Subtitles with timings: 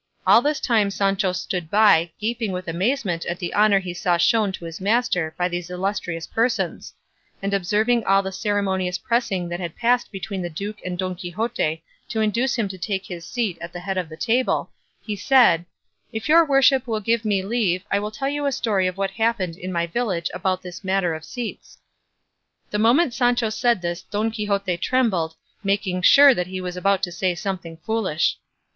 [0.25, 4.51] All this time Sancho stood by, gaping with amazement at the honour he saw shown
[4.53, 6.95] to his master by these illustrious persons;
[7.39, 11.83] and observing all the ceremonious pressing that had passed between the duke and Don Quixote
[12.09, 14.71] to induce him to take his seat at the head of the table,
[15.05, 15.67] he said,
[16.11, 19.11] "If your worship will give me leave I will tell you a story of what
[19.11, 21.77] happened in my village about this matter of seats."
[22.71, 27.11] The moment Sancho said this Don Quixote trembled, making sure that he was about to
[27.11, 28.37] say something foolish.